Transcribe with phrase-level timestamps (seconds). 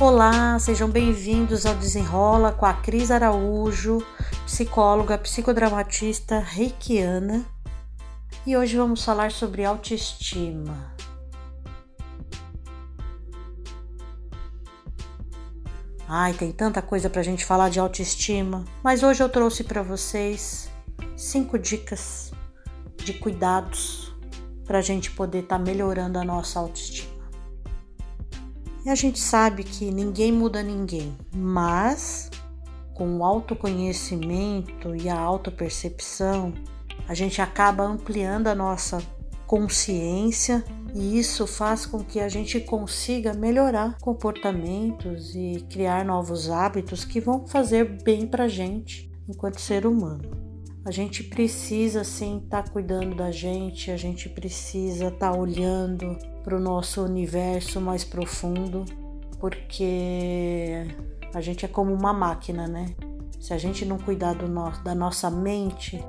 [0.00, 3.98] Olá, sejam bem-vindos ao Desenrola com a Cris Araújo,
[4.46, 7.44] psicóloga, psicodramatista reikiana.
[8.46, 10.94] E hoje vamos falar sobre autoestima.
[16.06, 20.70] Ai, tem tanta coisa pra gente falar de autoestima, mas hoje eu trouxe para vocês
[21.16, 22.30] cinco dicas
[22.98, 24.14] de cuidados
[24.64, 27.17] para a gente poder estar tá melhorando a nossa autoestima.
[28.84, 32.30] E a gente sabe que ninguém muda ninguém, mas
[32.94, 36.52] com o autoconhecimento e a autopercepção,
[37.08, 39.00] a gente acaba ampliando a nossa
[39.46, 40.64] consciência
[40.94, 47.20] e isso faz com que a gente consiga melhorar comportamentos e criar novos hábitos que
[47.20, 50.47] vão fazer bem para gente enquanto ser humano.
[50.88, 56.16] A gente precisa sim estar tá cuidando da gente, a gente precisa estar tá olhando
[56.42, 58.86] para o nosso universo mais profundo,
[59.38, 60.86] porque
[61.34, 62.86] a gente é como uma máquina, né?
[63.38, 66.02] Se a gente não cuidar do no da nossa mente,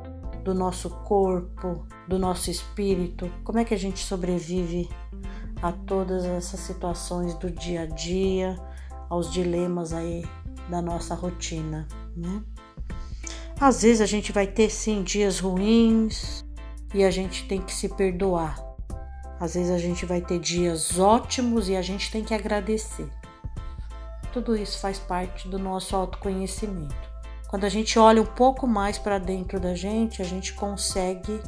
[0.46, 4.88] do nosso corpo, do nosso espírito, como é que a gente sobrevive
[5.62, 8.56] a todas essas situações do dia a dia,
[9.10, 10.24] aos dilemas aí
[10.70, 12.42] da nossa rotina, né?
[13.62, 16.46] Às vezes a gente vai ter sim dias ruins
[16.94, 18.58] e a gente tem que se perdoar.
[19.38, 23.10] Às vezes a gente vai ter dias ótimos e a gente tem que agradecer.
[24.32, 26.96] Tudo isso faz parte do nosso autoconhecimento.
[27.50, 31.42] Quando a gente olha um pouco mais para dentro da gente, a gente consegue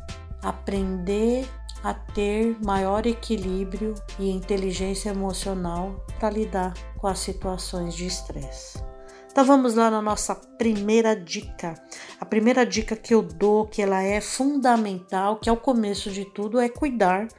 [0.43, 1.47] aprender
[1.81, 8.90] a ter maior equilíbrio e inteligência emocional para lidar com as situações de estresse.
[9.31, 11.81] Então vamos lá na nossa primeira dica.
[12.19, 16.25] A primeira dica que eu dou, que ela é fundamental, que é o começo de
[16.25, 17.29] tudo, é cuidar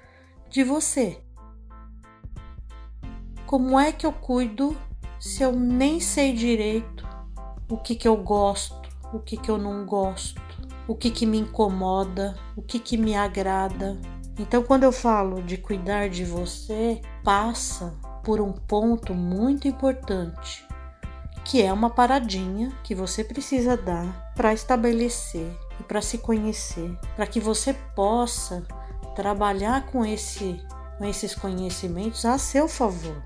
[0.49, 1.21] de você.
[3.45, 4.75] Como é que eu cuido
[5.21, 7.07] se eu nem sei direito
[7.69, 10.41] o que, que eu gosto, o que, que eu não gosto,
[10.89, 14.01] o que, que me incomoda, o que, que me agrada?
[14.39, 17.95] Então, quando eu falo de cuidar de você, passa
[18.25, 20.72] por um ponto muito importante
[21.45, 27.27] que é uma paradinha que você precisa dar para estabelecer e para se conhecer, para
[27.27, 28.67] que você possa
[29.15, 30.61] trabalhar com esse
[30.99, 33.21] com esses conhecimentos a seu favor.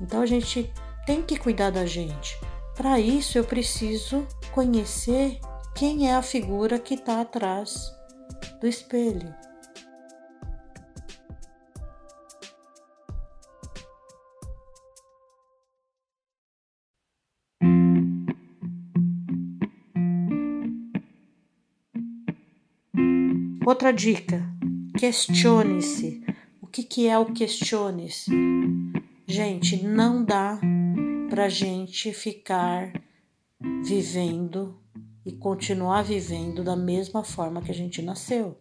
[0.00, 0.70] Então a gente
[1.06, 2.38] tem que cuidar da gente.
[2.76, 5.40] Para isso eu preciso conhecer
[5.74, 7.90] quem é a figura que está atrás
[8.60, 9.34] do espelho.
[23.68, 24.42] Outra dica:
[24.98, 26.24] questione-se.
[26.58, 28.30] O que, que é o questione-se?
[29.26, 30.58] Gente, não dá
[31.28, 32.90] para gente ficar
[33.84, 34.80] vivendo
[35.22, 38.58] e continuar vivendo da mesma forma que a gente nasceu.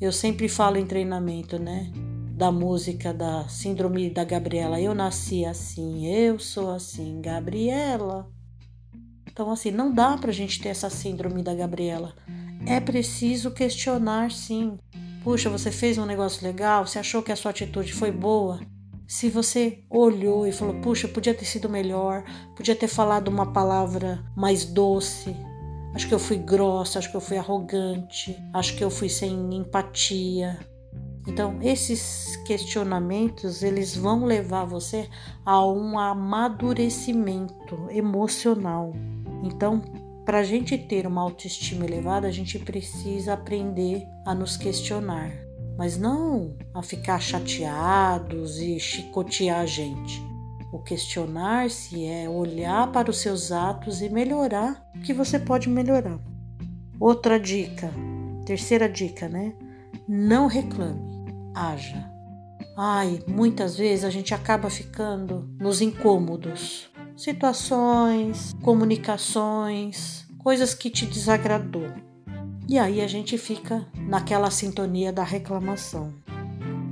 [0.00, 1.92] Eu sempre falo em treinamento, né?
[2.32, 4.80] Da música da Síndrome da Gabriela.
[4.80, 8.32] Eu nasci assim, eu sou assim, Gabriela.
[9.30, 12.14] Então, assim, não dá pra gente ter essa Síndrome da Gabriela.
[12.66, 14.78] É preciso questionar, sim.
[15.22, 16.86] Puxa, você fez um negócio legal?
[16.86, 18.60] Você achou que a sua atitude foi boa?
[19.06, 22.22] Se você olhou e falou, puxa, podia ter sido melhor,
[22.56, 25.34] podia ter falado uma palavra mais doce,
[25.94, 29.52] acho que eu fui grossa, acho que eu fui arrogante, acho que eu fui sem
[29.54, 30.60] empatia.
[31.26, 35.08] Então, esses questionamentos, eles vão levar você
[35.44, 38.92] a um amadurecimento emocional.
[39.42, 39.82] Então,
[40.24, 45.32] para a gente ter uma autoestima elevada, a gente precisa aprender a nos questionar,
[45.76, 50.22] mas não a ficar chateados e chicotear a gente.
[50.72, 56.20] O questionar-se é olhar para os seus atos e melhorar o que você pode melhorar.
[56.98, 57.90] Outra dica,
[58.44, 59.54] terceira dica, né?
[60.06, 61.00] Não reclame,
[61.54, 62.08] haja.
[62.76, 66.89] Ai, muitas vezes a gente acaba ficando nos incômodos,
[67.20, 71.92] situações, comunicações, coisas que te desagradou.
[72.66, 76.14] E aí a gente fica naquela sintonia da reclamação.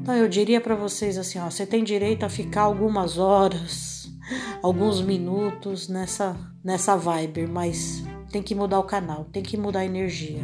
[0.02, 4.10] Então eu diria para vocês assim, ó, você tem direito a ficar algumas horas,
[4.62, 9.86] alguns minutos nessa nessa vibe, mas tem que mudar o canal, tem que mudar a
[9.86, 10.42] energia.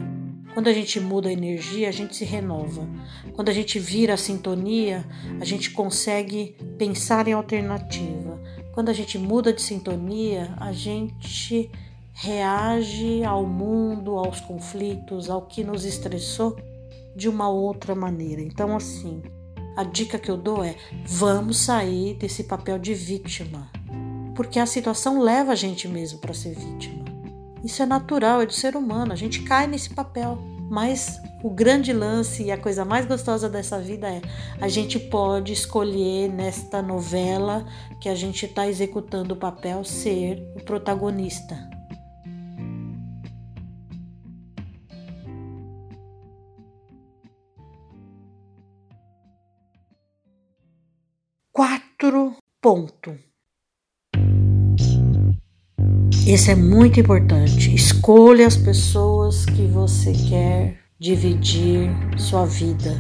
[0.55, 2.89] Quando a gente muda a energia, a gente se renova.
[3.35, 5.05] Quando a gente vira a sintonia,
[5.39, 8.41] a gente consegue pensar em alternativa.
[8.75, 11.71] Quando a gente muda de sintonia, a gente
[12.13, 16.57] reage ao mundo, aos conflitos, ao que nos estressou
[17.15, 18.43] de uma outra maneira.
[18.43, 19.23] Então, assim,
[19.77, 20.75] a dica que eu dou é:
[21.07, 23.71] vamos sair desse papel de vítima.
[24.35, 27.05] porque a situação leva a gente mesmo para ser vítima.
[27.63, 30.37] Isso é natural, é do ser humano, a gente cai nesse papel.
[30.71, 34.23] Mas o grande lance e a coisa mais gostosa dessa vida é
[34.61, 37.67] a gente pode escolher nesta novela
[38.01, 41.57] que a gente está executando o papel ser o protagonista.
[51.53, 53.15] Quatro ponto.
[56.27, 57.75] Esse é muito importante.
[57.75, 62.95] Escolha as pessoas que você quer dividir sua vida.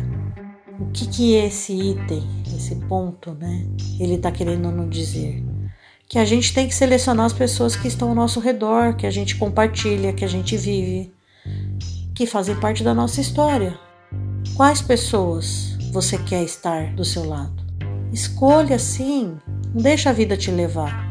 [0.80, 2.22] O que que esse item,
[2.56, 3.66] esse ponto, né?
[4.00, 5.44] Ele está querendo nos dizer
[6.08, 9.10] que a gente tem que selecionar as pessoas que estão ao nosso redor, que a
[9.10, 11.12] gente compartilha, que a gente vive,
[12.14, 13.78] que fazem parte da nossa história.
[14.56, 17.64] Quais pessoas você quer estar do seu lado?
[18.12, 19.36] Escolha sim,
[19.74, 21.10] não deixa a vida te levar.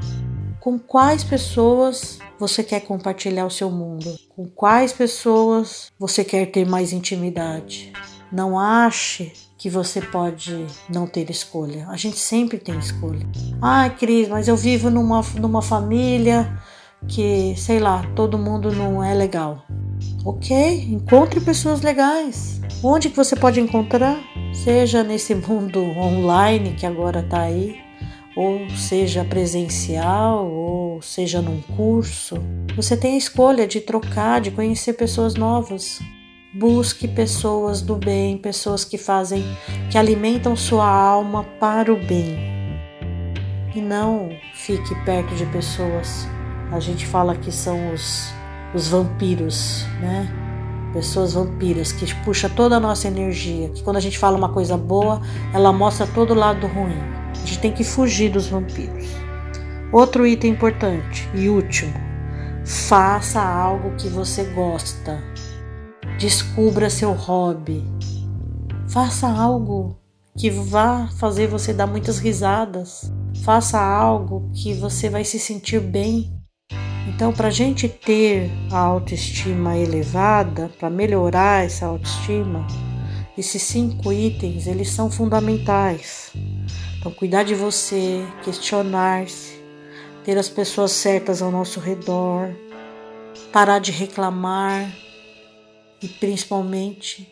[0.63, 4.17] Com quais pessoas você quer compartilhar o seu mundo?
[4.33, 7.91] Com quais pessoas você quer ter mais intimidade?
[8.31, 11.85] Não ache que você pode não ter escolha.
[11.89, 13.27] A gente sempre tem escolha.
[13.61, 16.57] Ai, Cris, mas eu vivo numa, numa família
[17.09, 19.65] que, sei lá, todo mundo não é legal.
[20.23, 22.61] Ok, encontre pessoas legais.
[22.81, 24.17] Onde que você pode encontrar?
[24.53, 27.82] seja nesse mundo online que agora está aí,
[28.35, 32.37] ou seja presencial, ou seja num curso,
[32.75, 35.99] você tem a escolha de trocar, de conhecer pessoas novas.
[36.55, 39.43] Busque pessoas do bem, pessoas que fazem,
[39.91, 42.37] que alimentam sua alma para o bem.
[43.75, 46.27] E não fique perto de pessoas.
[46.71, 48.31] A gente fala que são os,
[48.73, 50.31] os vampiros, né?
[50.93, 54.77] pessoas vampiras que puxa toda a nossa energia, que quando a gente fala uma coisa
[54.77, 55.21] boa,
[55.51, 57.22] ela mostra todo o lado ruim.
[57.33, 59.07] A gente tem que fugir dos vampiros.
[59.91, 61.93] Outro item importante e último:
[62.65, 65.23] faça algo que você gosta.
[66.17, 67.83] Descubra seu hobby.
[68.87, 69.97] Faça algo
[70.37, 73.11] que vá fazer você dar muitas risadas.
[73.43, 76.31] Faça algo que você vai se sentir bem.
[77.07, 82.65] Então, para a gente ter a autoestima elevada, para melhorar essa autoestima,
[83.37, 86.31] esses cinco itens eles são fundamentais.
[87.03, 89.61] Então, cuidar de você, questionar-se,
[90.23, 92.55] ter as pessoas certas ao nosso redor,
[93.51, 94.89] parar de reclamar
[96.01, 97.29] e principalmente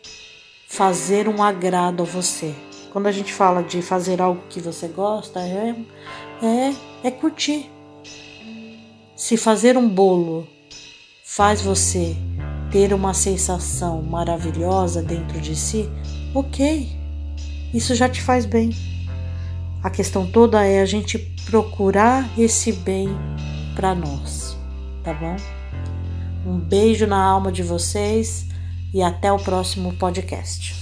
[0.68, 2.54] fazer um agrado a você.
[2.92, 5.74] Quando a gente fala de fazer algo que você gosta, é,
[6.42, 7.70] é, é curtir
[9.16, 10.46] se fazer um bolo
[11.24, 12.14] faz você
[12.70, 15.88] ter uma sensação maravilhosa dentro de si,
[16.34, 16.90] ok,
[17.72, 18.70] isso já te faz bem.
[19.82, 23.08] A questão toda é a gente procurar esse bem
[23.74, 24.56] para nós,
[25.02, 25.36] tá bom?
[26.46, 28.46] Um beijo na alma de vocês
[28.94, 30.81] e até o próximo podcast.